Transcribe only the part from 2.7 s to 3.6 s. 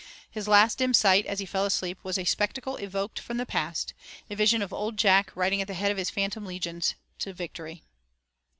evoked from the